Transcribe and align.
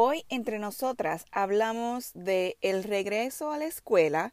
Hoy 0.00 0.24
entre 0.28 0.60
nosotras 0.60 1.24
hablamos 1.32 2.12
de 2.14 2.56
el 2.60 2.84
regreso 2.84 3.50
a 3.50 3.58
la 3.58 3.64
escuela 3.64 4.32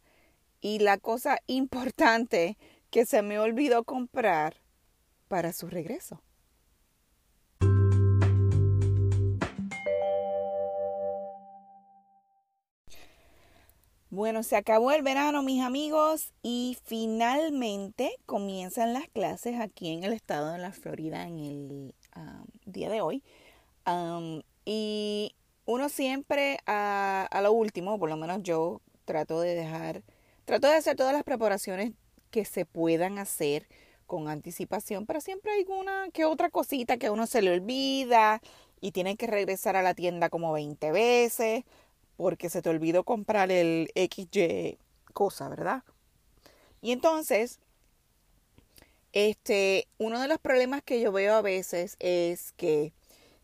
y 0.61 0.77
la 0.77 0.99
cosa 0.99 1.39
importante 1.47 2.55
que 2.91 3.07
se 3.07 3.23
me 3.23 3.39
olvidó 3.39 3.83
comprar 3.83 4.57
para 5.27 5.53
su 5.53 5.67
regreso. 5.67 6.21
Bueno, 14.11 14.43
se 14.43 14.57
acabó 14.57 14.91
el 14.91 15.01
verano, 15.01 15.41
mis 15.41 15.63
amigos, 15.63 16.31
y 16.43 16.77
finalmente 16.83 18.19
comienzan 18.27 18.93
las 18.93 19.07
clases 19.07 19.59
aquí 19.59 19.91
en 19.91 20.03
el 20.03 20.13
estado 20.13 20.51
de 20.51 20.59
la 20.59 20.73
Florida 20.73 21.23
en 21.23 21.39
el 21.39 21.95
día 22.67 22.91
de 22.91 23.01
hoy. 23.01 23.23
y 24.67 25.35
uno 25.65 25.89
siempre 25.89 26.59
a, 26.65 27.27
a, 27.29 27.41
lo 27.41 27.51
último, 27.51 27.99
por 27.99 28.09
lo 28.09 28.17
menos 28.17 28.39
yo 28.43 28.81
trato 29.05 29.39
de 29.41 29.55
dejar, 29.55 30.03
trato 30.45 30.67
de 30.67 30.75
hacer 30.75 30.95
todas 30.95 31.13
las 31.13 31.23
preparaciones 31.23 31.93
que 32.31 32.45
se 32.45 32.65
puedan 32.65 33.17
hacer 33.17 33.67
con 34.05 34.27
anticipación, 34.27 35.05
pero 35.05 35.21
siempre 35.21 35.51
hay 35.51 35.65
una 35.67 36.09
que 36.11 36.25
otra 36.25 36.49
cosita 36.49 36.97
que 36.97 37.07
a 37.07 37.11
uno 37.11 37.27
se 37.27 37.41
le 37.41 37.51
olvida 37.51 38.41
y 38.81 38.91
tiene 38.91 39.15
que 39.15 39.27
regresar 39.27 39.75
a 39.75 39.81
la 39.81 39.95
tienda 39.95 40.29
como 40.29 40.53
20 40.53 40.91
veces 40.91 41.63
porque 42.17 42.49
se 42.49 42.61
te 42.61 42.69
olvidó 42.69 43.03
comprar 43.03 43.51
el 43.51 43.91
XY 43.95 44.77
cosa, 45.13 45.49
¿verdad? 45.49 45.83
Y 46.81 46.91
entonces, 46.91 47.59
este, 49.13 49.87
uno 49.97 50.19
de 50.19 50.27
los 50.27 50.37
problemas 50.37 50.83
que 50.83 51.01
yo 51.01 51.11
veo 51.11 51.35
a 51.35 51.41
veces 51.41 51.95
es 51.99 52.51
que 52.51 52.93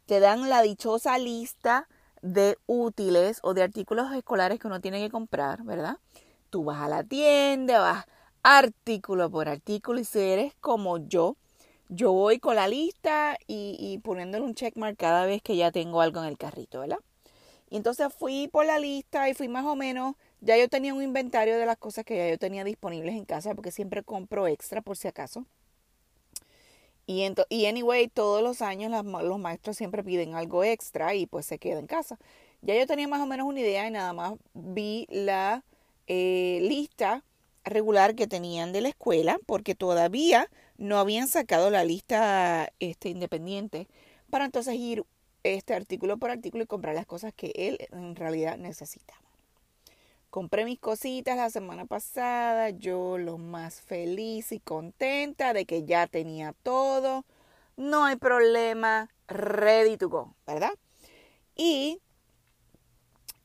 te 0.06 0.20
dan 0.20 0.50
la 0.50 0.62
dichosa 0.62 1.18
lista 1.18 1.88
de 2.22 2.58
útiles 2.68 3.40
o 3.44 3.54
de 3.54 3.64
artículos 3.64 4.14
escolares 4.14 4.60
que 4.60 4.68
uno 4.68 4.82
tiene 4.82 5.00
que 5.00 5.10
comprar, 5.10 5.64
¿verdad? 5.64 5.98
Tú 6.50 6.64
vas 6.64 6.82
a 6.82 6.88
la 6.88 7.04
tienda, 7.04 7.80
vas 7.80 8.06
artículo 8.44 9.30
por 9.30 9.48
artículo 9.48 10.00
y 10.00 10.06
si 10.06 10.20
eres 10.20 10.54
como 10.60 10.98
yo, 10.98 11.38
yo 11.90 12.12
voy 12.14 12.40
con 12.40 12.56
la 12.56 12.68
lista 12.68 13.38
y, 13.48 14.00
poniéndole 14.04 14.46
un 14.46 14.56
checkmark 14.56 14.98
cada 14.98 15.26
vez 15.26 15.42
que 15.42 15.56
ya 15.56 15.72
tengo 15.72 16.02
algo 16.02 16.22
en 16.22 16.28
el 16.28 16.38
carrito, 16.38 16.80
¿verdad? 16.80 17.00
Y 17.70 17.78
entonces 17.78 18.14
fui 18.14 18.50
por 18.52 18.66
la 18.66 18.80
lista 18.80 19.30
y 19.30 19.34
fui 19.34 19.48
más 19.48 19.66
o 19.66 19.76
menos, 19.76 20.16
ya 20.42 20.58
yo 20.58 20.68
tenía 20.70 20.94
un 20.94 21.04
inventario 21.04 21.58
de 21.58 21.66
las 21.66 21.78
cosas 21.78 22.06
que 22.06 22.18
ya 22.18 22.30
yo 22.30 22.38
tenía 22.38 22.64
disponibles 22.64 23.16
en 23.16 23.26
casa 23.26 23.56
porque 23.56 23.72
siempre 23.72 24.04
compro 24.04 24.48
extra 24.48 24.82
por 24.82 24.98
si 24.98 25.08
acaso. 25.08 25.46
Y, 27.12 27.30
y 27.50 27.66
anyway, 27.66 28.08
todos 28.08 28.42
los 28.42 28.62
años 28.62 28.90
los 29.04 29.40
maestros 29.40 29.76
siempre 29.76 30.02
piden 30.02 30.34
algo 30.34 30.64
extra 30.64 31.14
y 31.14 31.26
pues 31.26 31.46
se 31.46 31.60
queda 31.60 31.80
en 31.80 31.88
casa. 31.88 32.18
Ya 32.62 32.74
yo 32.78 32.88
tenía 32.88 33.08
más 33.10 33.20
o 33.20 33.26
menos 33.26 33.48
una 33.48 33.60
idea 33.60 33.86
y 33.86 33.92
nada 33.92 34.14
más 34.14 34.36
vi 34.54 35.08
la 35.10 35.66
eh, 36.08 36.60
lista 36.62 37.26
regular 37.66 38.16
que 38.16 38.28
tenían 38.28 38.72
de 38.72 38.80
la 38.80 38.90
escuela 38.90 39.40
porque 39.46 39.76
todavía 39.76 40.50
no 40.78 41.00
habían 41.00 41.28
sacado 41.28 41.70
la 41.70 41.84
lista 41.84 42.72
este, 42.80 43.10
independiente 43.10 43.90
para 44.30 44.46
entonces 44.46 44.76
ir 44.76 45.04
este 45.44 45.74
artículo 45.74 46.18
por 46.18 46.32
artículo 46.32 46.64
y 46.64 46.68
comprar 46.68 46.96
las 46.96 47.06
cosas 47.06 47.34
que 47.34 47.52
él 47.56 47.78
en 47.92 48.16
realidad 48.16 48.58
necesitaba. 48.58 49.31
Compré 50.32 50.64
mis 50.64 50.80
cositas 50.80 51.36
la 51.36 51.50
semana 51.50 51.84
pasada, 51.84 52.70
yo 52.70 53.18
lo 53.18 53.38
más 53.38 53.82
feliz 53.82 54.54
y 54.54 54.62
contenta 54.62 55.52
de 55.52 55.66
que 55.66 55.84
ya 55.84 56.08
tenía 56.08 56.56
todo. 56.64 57.26
No 57.76 58.06
hay 58.06 58.16
problema, 58.16 59.10
ready 59.28 59.98
to 59.98 60.08
go, 60.08 60.34
¿verdad? 60.48 60.72
Y 61.58 62.00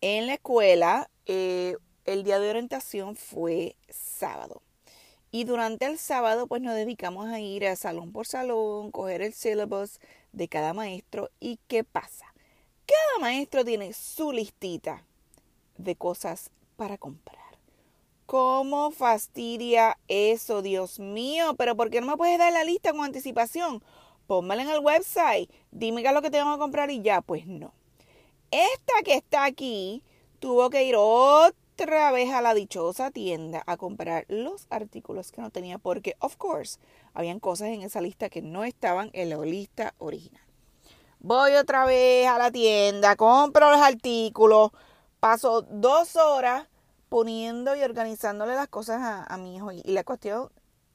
en 0.01 0.29
la 0.29 0.35
escuela, 0.35 1.11
eh, 1.27 1.77
el 2.05 2.23
día 2.23 2.39
de 2.39 2.51
orientación 2.51 3.17
fue 3.17 3.75
sábado. 3.89 4.63
Y 5.33 5.43
durante 5.43 5.87
el 5.87 5.99
sábado, 5.99 6.47
pues 6.47 6.63
nos 6.63 6.77
dedicamos 6.77 7.27
a 7.27 7.41
ir 7.41 7.67
a 7.67 7.75
salón 7.75 8.13
por 8.13 8.29
salón, 8.29 8.93
coger 8.93 9.23
el 9.23 9.33
syllabus, 9.33 9.99
de 10.31 10.47
cada 10.47 10.73
maestro. 10.73 11.31
¿Y 11.41 11.59
qué 11.67 11.83
pasa? 11.83 12.33
Cada 12.87 13.19
maestro 13.19 13.65
tiene 13.65 13.93
su 13.93 14.31
listita 14.31 15.03
de 15.79 15.97
cosas 15.97 16.53
para 16.77 16.99
comprar. 16.99 17.47
¿Cómo 18.27 18.91
fastidia 18.91 19.99
eso, 20.09 20.61
Dios 20.61 20.99
mío? 20.99 21.55
Pero 21.57 21.77
¿por 21.77 21.91
qué 21.91 22.01
no 22.01 22.09
me 22.09 22.17
puedes 22.17 22.39
dar 22.39 22.53
la 22.53 22.65
lista 22.65 22.93
con 22.93 23.05
anticipación? 23.05 23.83
Pónmela 24.27 24.63
en 24.63 24.71
el 24.71 24.81
website. 24.81 25.51
Dime 25.71 26.03
qué 26.03 26.09
es 26.09 26.15
lo 26.15 26.23
que 26.23 26.31
tengo 26.31 26.53
que 26.53 26.59
comprar 26.59 26.91
y 26.91 27.03
ya. 27.03 27.21
Pues 27.21 27.47
no. 27.47 27.73
Esta 28.51 28.95
que 29.05 29.15
está 29.15 29.45
aquí 29.45 30.03
tuvo 30.41 30.71
que 30.71 30.85
ir 30.85 30.97
otra 30.97 32.11
vez 32.11 32.33
a 32.33 32.43
la 32.43 32.55
dichosa 32.55 33.11
tienda 33.11 33.63
a 33.67 33.77
comprar 33.77 34.25
los 34.29 34.67
artículos 34.71 35.31
que 35.31 35.41
no 35.41 35.51
tenía 35.51 35.79
porque, 35.79 36.17
of 36.19 36.37
course, 36.37 36.81
habían 37.15 37.39
cosas 37.39 37.69
en 37.69 37.83
esa 37.83 38.01
lista 38.01 38.29
que 38.29 38.43
no 38.43 38.65
estaban 38.65 39.11
en 39.13 39.31
la 39.31 39.39
lista 39.39 39.95
original. 39.99 40.43
Voy 41.21 41.53
otra 41.55 41.85
vez 41.87 42.27
a 42.27 42.39
la 42.39 42.51
tienda, 42.51 43.17
compro 43.17 43.71
los 43.71 43.81
artículos, 43.81 44.71
paso 45.27 45.63
dos 45.63 46.15
horas 46.15 46.69
poniendo 47.09 47.75
y 47.75 47.83
organizándole 47.83 48.55
las 48.55 48.69
cosas 48.69 49.25
a, 49.27 49.37
mi 49.39 49.57
hijo. 49.57 49.73
Y, 49.73 49.83
la 49.83 50.05
cuestión 50.05 50.53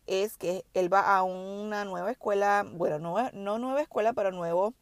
es 0.07 0.37
que 0.37 0.63
él 0.73 0.91
va 0.91 1.17
a 1.17 1.23
una 1.23 1.83
nueva 1.83 2.11
escuela, 2.11 2.65
bueno, 2.65 2.97
no, 2.97 3.29
no 3.33 3.59
nueva 3.59 3.81
escuela, 3.81 4.13
pero 4.13 4.31
nuevo 4.31 4.73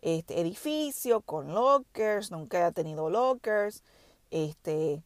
este, 0.00 0.40
edificio 0.40 1.22
con 1.22 1.54
lockers, 1.54 2.30
nunca 2.30 2.64
ha 2.64 2.70
tenido 2.70 3.10
lockers. 3.10 3.82
Este, 4.30 5.02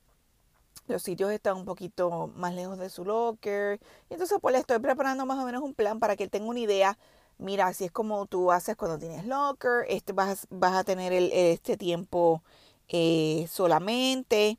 los 0.87 1.03
sitios 1.03 1.33
están 1.33 1.57
un 1.57 1.65
poquito 1.65 2.31
más 2.37 2.55
lejos 2.55 2.77
de 2.77 2.91
su 2.91 3.07
locker. 3.07 3.81
Y 4.11 4.13
entonces 4.13 4.37
pues 4.39 4.53
le 4.53 4.59
estoy 4.59 4.81
preparando 4.81 5.25
más 5.25 5.39
o 5.39 5.47
menos 5.47 5.63
un 5.63 5.73
plan 5.73 5.99
para 5.99 6.15
que 6.15 6.25
él 6.25 6.31
tenga 6.31 6.45
una 6.45 6.61
idea. 6.61 6.99
Mira, 7.39 7.69
así 7.69 7.87
es 7.87 7.91
como 7.91 8.27
tú 8.27 8.53
haces 8.53 8.77
cuando 8.77 8.99
tienes 8.99 9.25
locker. 9.25 9.87
Este 9.89 10.13
vas, 10.13 10.47
vas 10.51 10.75
a 10.75 10.85
tener 10.85 11.15
el, 11.15 11.33
este 11.33 11.79
tiempo 11.79 12.43
eh, 12.89 13.47
solamente. 13.51 14.59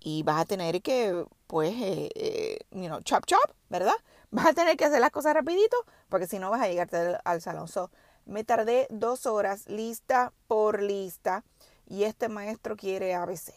Y 0.00 0.22
vas 0.22 0.42
a 0.42 0.44
tener 0.44 0.80
que, 0.82 1.24
pues, 1.46 1.72
eh, 1.74 2.10
eh, 2.14 2.58
you 2.70 2.86
know, 2.86 3.00
chop 3.02 3.26
chop, 3.26 3.50
¿verdad? 3.68 3.96
Vas 4.30 4.46
a 4.46 4.52
tener 4.52 4.76
que 4.76 4.84
hacer 4.84 5.00
las 5.00 5.10
cosas 5.10 5.32
rapidito 5.32 5.76
porque 6.10 6.26
si 6.26 6.38
no 6.38 6.50
vas 6.50 6.60
a 6.60 6.68
llegarte 6.68 6.98
al, 6.98 7.20
al 7.24 7.40
salón. 7.40 7.66
So, 7.66 7.90
me 8.26 8.44
tardé 8.44 8.86
dos 8.90 9.24
horas 9.24 9.66
lista 9.68 10.34
por 10.46 10.82
lista 10.82 11.44
y 11.86 12.04
este 12.04 12.28
maestro 12.28 12.76
quiere 12.76 13.14
ABC 13.14 13.54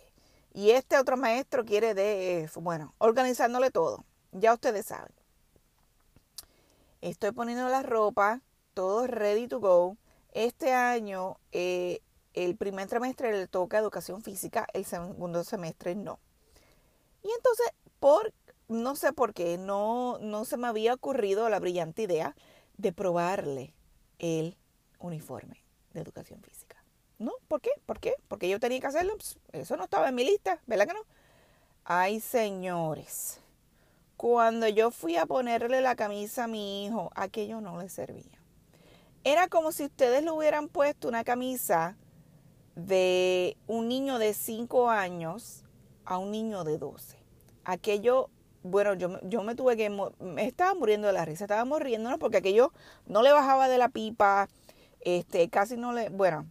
y 0.54 0.72
este 0.72 0.98
otro 0.98 1.18
maestro 1.18 1.66
quiere 1.66 1.94
de, 1.94 2.50
bueno, 2.56 2.94
organizándole 2.98 3.72
todo. 3.72 4.06
Ya 4.32 4.54
ustedes 4.54 4.86
saben. 4.86 5.14
Estoy 7.02 7.32
poniendo 7.32 7.68
la 7.70 7.82
ropa, 7.84 8.42
todo 8.74 9.08
ready 9.08 9.48
to 9.48 9.60
go. 9.60 9.98
Este 10.34 10.74
año, 10.74 11.38
eh, 11.52 12.02
el 12.34 12.56
primer 12.56 12.88
trimestre 12.88 13.32
le 13.32 13.48
toca 13.48 13.78
educación 13.78 14.22
física, 14.22 14.68
el 14.74 14.86
segundo 14.86 15.44
semestre 15.44 15.96
no. 15.96 16.20
Y 17.24 17.30
entonces, 17.32 17.68
por, 18.00 18.34
no 18.68 18.96
sé 18.96 19.14
por 19.14 19.34
qué, 19.34 19.58
no, 19.58 20.18
no 20.20 20.46
se 20.46 20.58
me 20.58 20.68
había 20.68 20.94
ocurrido 20.94 21.50
la 21.50 21.60
brillante 21.60 22.04
idea 22.04 22.36
de 22.78 22.94
probarle 22.94 23.74
el 24.20 24.58
uniforme 25.00 25.64
de 25.94 26.02
educación 26.02 26.42
física. 26.42 26.84
¿No? 27.20 27.34
¿Por 27.48 27.62
qué? 27.62 27.70
¿Por 27.86 28.00
qué? 28.00 28.16
Porque 28.28 28.50
yo 28.50 28.60
tenía 28.60 28.80
que 28.80 28.88
hacerlo. 28.88 29.14
Pues, 29.16 29.38
eso 29.52 29.78
no 29.78 29.84
estaba 29.84 30.10
en 30.10 30.16
mi 30.16 30.24
lista, 30.24 30.60
¿verdad 30.66 30.88
que 30.88 30.94
no? 30.94 31.06
Ay, 31.84 32.20
señores. 32.20 33.40
Cuando 34.18 34.68
yo 34.68 34.92
fui 34.92 35.18
a 35.18 35.26
ponerle 35.26 35.82
la 35.82 35.96
camisa 35.96 36.46
a 36.46 36.48
mi 36.48 36.86
hijo, 36.86 37.12
aquello 37.16 37.62
no 37.62 37.80
le 37.80 37.90
servía. 37.90 38.40
Era 39.24 39.48
como 39.48 39.72
si 39.72 39.86
ustedes 39.86 40.24
le 40.24 40.32
hubieran 40.32 40.68
puesto 40.68 41.08
una 41.08 41.24
camisa 41.24 41.96
de 42.76 43.58
un 43.68 43.88
niño 43.88 44.20
de 44.20 44.34
5 44.34 44.90
años 44.90 45.64
a 46.06 46.18
un 46.18 46.32
niño 46.32 46.64
de 46.64 46.78
12. 46.78 47.18
Aquello, 47.64 48.30
bueno, 48.64 48.94
yo, 48.94 49.20
yo 49.24 49.44
me 49.44 49.56
tuve 49.56 49.78
que, 49.78 49.90
me 50.20 50.46
estaba 50.46 50.74
muriendo 50.74 51.08
de 51.08 51.14
la 51.14 51.26
risa, 51.26 51.46
estaba 51.46 51.66
muriéndonos 51.66 52.20
porque 52.20 52.38
aquello 52.38 52.72
no 53.06 53.22
le 53.22 53.32
bajaba 53.32 53.68
de 53.68 53.78
la 53.78 53.90
pipa, 53.90 54.48
este, 55.02 55.50
casi 55.50 55.78
no 55.78 55.94
le, 55.94 56.10
bueno, 56.10 56.48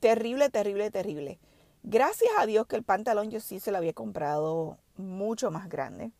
Terrible, 0.00 0.48
terrible, 0.48 0.90
terrible. 0.92 1.40
Gracias 1.82 2.30
a 2.38 2.46
Dios 2.46 2.66
que 2.66 2.76
el 2.76 2.84
pantalón 2.84 3.30
yo 3.30 3.40
sí 3.40 3.58
se 3.58 3.72
lo 3.72 3.78
había 3.78 3.92
comprado 3.92 4.78
mucho 4.96 5.50
más 5.50 5.68
grande. 5.68 6.12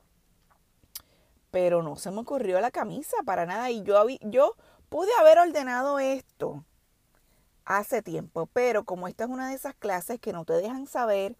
Pero 1.52 1.82
no 1.82 1.94
se 1.96 2.10
me 2.10 2.20
ocurrió 2.20 2.60
la 2.60 2.72
camisa 2.72 3.18
para 3.24 3.46
nada. 3.46 3.70
Y 3.70 3.82
yo, 3.84 4.04
yo 4.22 4.56
pude 4.88 5.10
haber 5.20 5.38
ordenado 5.38 6.00
esto 6.00 6.64
hace 7.68 8.02
tiempo. 8.02 8.46
Pero 8.52 8.84
como 8.84 9.08
esta 9.08 9.24
es 9.24 9.30
una 9.30 9.48
de 9.48 9.54
esas 9.54 9.74
clases 9.74 10.18
que 10.18 10.32
no 10.32 10.44
te 10.44 10.54
dejan 10.54 10.86
saber 10.86 11.36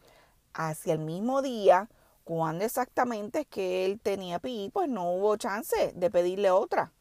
hacia 0.55 0.93
el 0.93 1.01
mismo 1.01 1.43
día 1.43 1.89
cuándo 2.25 2.65
exactamente 2.65 3.41
es 3.41 3.47
que 3.47 3.87
él 3.87 4.01
tenía 4.01 4.39
pi, 4.39 4.71
pues 4.73 4.89
no 4.89 5.11
hubo 5.13 5.37
chance 5.37 5.93
de 5.95 6.11
pedirle 6.11 6.51
otra. 6.51 6.93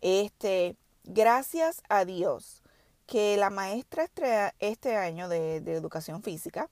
Este, 0.00 0.76
gracias 1.04 1.82
a 1.88 2.04
Dios 2.04 2.62
que 3.06 3.36
la 3.36 3.50
maestra 3.50 4.04
este, 4.04 4.54
este 4.60 4.96
año 4.96 5.28
de, 5.28 5.60
de 5.60 5.74
educación 5.74 6.22
física 6.22 6.70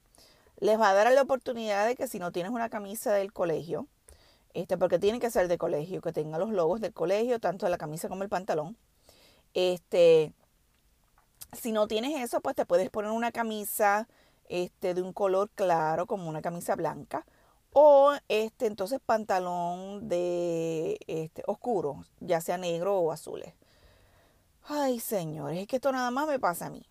les 0.60 0.78
va 0.78 0.90
a 0.90 0.94
dar 0.94 1.10
la 1.12 1.22
oportunidad 1.22 1.87
de 1.87 1.96
que 1.96 2.06
si 2.06 2.19
no 2.19 2.32
tienes 2.32 2.52
una 2.52 2.69
camisa 2.69 3.12
del 3.12 3.32
colegio, 3.32 3.88
este, 4.54 4.78
porque 4.78 4.98
tiene 4.98 5.19
que 5.20 5.31
ser 5.31 5.48
de 5.48 5.58
colegio, 5.58 6.00
que 6.00 6.12
tenga 6.12 6.38
los 6.38 6.50
logos 6.50 6.81
del 6.81 6.92
colegio, 6.92 7.40
tanto 7.40 7.66
de 7.66 7.70
la 7.70 7.78
camisa 7.78 8.08
como 8.08 8.22
el 8.22 8.28
pantalón. 8.28 8.76
Este, 9.54 10.32
si 11.52 11.73
no 11.73 11.87
tienes 11.88 12.20
eso, 12.20 12.41
pues 12.41 12.56
te 12.56 12.67
puedes 12.67 12.91
poner 12.91 13.11
una 13.11 13.32
camisa 13.32 14.08
este, 14.49 14.94
de 14.94 15.02
un 15.02 15.12
color 15.12 15.50
claro, 15.55 16.06
como 16.06 16.29
una 16.29 16.43
camisa 16.43 16.76
blanca, 16.76 17.26
o 17.73 18.12
este, 18.29 18.67
entonces 18.67 19.00
pantalón 19.05 20.08
de 20.08 20.99
este, 21.06 21.43
oscuro, 21.47 22.05
ya 22.20 22.41
sea 22.41 22.58
negro 22.58 22.99
o 22.99 23.12
azules. 23.12 23.55
Ay, 24.64 25.00
señores, 25.00 25.58
es 25.58 25.67
que 25.67 25.76
esto 25.76 25.93
nada 25.93 26.11
más 26.11 26.26
me 26.29 26.38
pasa 26.38 26.67
a 26.67 26.70
mí. 26.70 26.87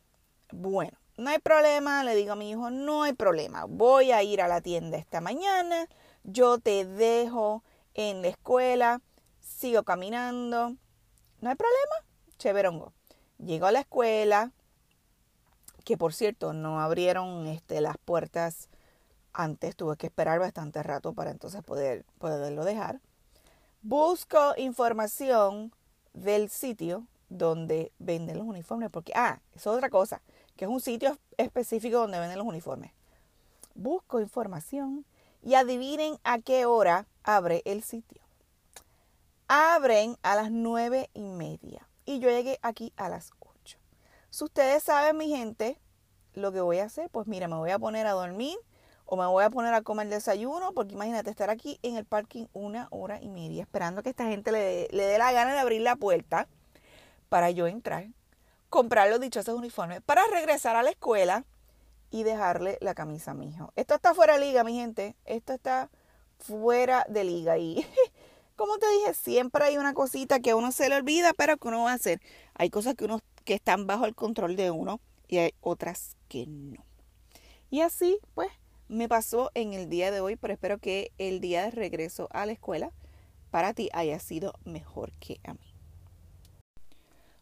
Bueno, 0.51 0.97
no 1.17 1.29
hay 1.29 1.39
problema, 1.39 2.03
le 2.03 2.15
digo 2.15 2.33
a 2.33 2.35
mi 2.35 2.51
hijo, 2.51 2.69
no 2.69 3.03
hay 3.03 3.13
problema. 3.13 3.65
Voy 3.65 4.11
a 4.11 4.23
ir 4.23 4.41
a 4.41 4.47
la 4.47 4.61
tienda 4.61 4.97
esta 4.97 5.21
mañana 5.21 5.87
yo 6.23 6.59
te 6.59 6.85
dejo 6.85 7.63
en 7.93 8.21
la 8.21 8.29
escuela, 8.29 9.01
sigo 9.39 9.83
caminando, 9.83 10.75
no 11.41 11.49
hay 11.49 11.55
problema, 11.55 11.95
chéverongo. 12.37 12.93
Llego 13.43 13.65
a 13.67 13.71
la 13.71 13.79
escuela, 13.79 14.51
que 15.85 15.97
por 15.97 16.13
cierto 16.13 16.53
no 16.53 16.79
abrieron 16.79 17.47
este, 17.47 17.81
las 17.81 17.97
puertas 17.97 18.69
antes, 19.33 19.75
tuve 19.75 19.95
que 19.97 20.07
esperar 20.07 20.39
bastante 20.39 20.83
rato 20.83 21.13
para 21.13 21.31
entonces 21.31 21.63
poder, 21.63 22.05
poderlo 22.17 22.65
dejar. 22.65 22.99
Busco 23.81 24.53
información 24.57 25.73
del 26.13 26.49
sitio 26.49 27.07
donde 27.29 27.91
venden 27.99 28.37
los 28.37 28.47
uniformes, 28.47 28.89
porque, 28.89 29.13
ah, 29.15 29.39
es 29.55 29.65
otra 29.67 29.89
cosa, 29.89 30.21
que 30.57 30.65
es 30.65 30.71
un 30.71 30.81
sitio 30.81 31.17
específico 31.37 31.99
donde 31.99 32.19
venden 32.19 32.37
los 32.37 32.47
uniformes. 32.47 32.91
Busco 33.75 34.19
información 34.19 35.05
y 35.41 35.53
adivinen 35.53 36.19
a 36.23 36.39
qué 36.39 36.65
hora 36.65 37.07
abre 37.23 37.61
el 37.65 37.83
sitio. 37.83 38.21
Abren 39.47 40.17
a 40.21 40.35
las 40.35 40.51
nueve 40.51 41.09
y 41.13 41.21
media. 41.21 41.88
Y 42.09 42.17
yo 42.17 42.31
llegué 42.31 42.57
aquí 42.63 42.91
a 42.97 43.07
las 43.07 43.33
ocho. 43.39 43.77
Si 44.31 44.43
ustedes 44.43 44.81
saben, 44.81 45.15
mi 45.15 45.29
gente, 45.29 45.79
lo 46.33 46.51
que 46.51 46.59
voy 46.59 46.79
a 46.79 46.85
hacer, 46.85 47.07
pues 47.11 47.27
mira, 47.27 47.47
me 47.47 47.55
voy 47.55 47.69
a 47.69 47.77
poner 47.77 48.07
a 48.07 48.13
dormir 48.13 48.57
o 49.05 49.15
me 49.15 49.27
voy 49.27 49.43
a 49.43 49.51
poner 49.51 49.75
a 49.75 49.83
comer 49.83 50.09
desayuno, 50.09 50.73
porque 50.73 50.95
imagínate 50.95 51.29
estar 51.29 51.51
aquí 51.51 51.79
en 51.83 51.97
el 51.97 52.05
parking 52.05 52.47
una 52.51 52.87
hora 52.89 53.21
y 53.21 53.29
media 53.29 53.61
esperando 53.61 54.01
que 54.01 54.09
esta 54.09 54.25
gente 54.25 54.51
le, 54.51 54.87
le 54.89 55.03
dé 55.03 55.19
la 55.19 55.31
gana 55.31 55.53
de 55.53 55.59
abrir 55.59 55.81
la 55.83 55.97
puerta 55.97 56.47
para 57.29 57.51
yo 57.51 57.67
entrar, 57.67 58.07
comprar 58.71 59.07
los 59.11 59.19
dichosos 59.19 59.53
uniformes, 59.53 60.01
para 60.01 60.25
regresar 60.33 60.75
a 60.75 60.81
la 60.81 60.89
escuela 60.89 61.45
y 62.09 62.23
dejarle 62.23 62.79
la 62.81 62.95
camisa 62.95 63.31
a 63.31 63.33
mi 63.35 63.49
hijo. 63.49 63.71
Esto 63.75 63.93
está 63.93 64.15
fuera 64.15 64.33
de 64.33 64.47
liga, 64.47 64.63
mi 64.63 64.73
gente. 64.73 65.15
Esto 65.25 65.53
está 65.53 65.91
fuera 66.39 67.05
de 67.07 67.23
liga. 67.23 67.59
Y 67.59 67.85
como 68.59 68.77
te 68.77 68.91
dije, 68.91 69.13
siempre 69.13 69.63
hay 69.63 69.77
una 69.77 69.93
cosita 69.93 70.41
que 70.41 70.49
a 70.49 70.57
uno 70.57 70.73
se 70.73 70.89
le 70.89 70.97
olvida, 70.97 71.31
pero 71.31 71.55
que 71.55 71.69
uno 71.69 71.83
va 71.83 71.91
a 71.91 71.95
hacer. 71.95 72.19
Hay 72.55 72.69
cosas 72.69 72.93
que 72.93 73.05
uno 73.05 73.21
que 73.45 73.53
están 73.53 73.87
bajo 73.87 74.03
el 74.03 74.15
control 74.15 74.57
de 74.57 74.69
uno 74.69 74.99
y 75.29 75.37
hay 75.37 75.53
otras 75.61 76.17
que 76.27 76.45
no. 76.45 76.83
Y 77.69 77.79
así, 77.79 78.19
pues, 78.35 78.49
me 78.89 79.07
pasó 79.07 79.49
en 79.53 79.71
el 79.71 79.89
día 79.89 80.11
de 80.11 80.19
hoy, 80.19 80.35
pero 80.35 80.53
espero 80.53 80.77
que 80.77 81.13
el 81.17 81.39
día 81.39 81.63
de 81.63 81.71
regreso 81.71 82.27
a 82.31 82.45
la 82.45 82.51
escuela 82.51 82.91
para 83.49 83.73
ti 83.73 83.87
haya 83.93 84.19
sido 84.19 84.53
mejor 84.65 85.13
que 85.21 85.39
a 85.45 85.53
mí. 85.53 85.73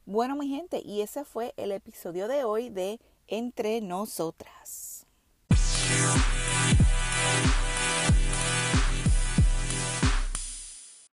Bueno, 0.06 0.36
mi 0.36 0.48
gente, 0.48 0.84
y 0.86 1.02
ese 1.02 1.26
fue 1.26 1.52
el 1.58 1.72
episodio 1.72 2.28
de 2.28 2.44
hoy 2.44 2.70
de 2.70 3.00
entre 3.26 3.82
nosotras. 3.82 5.08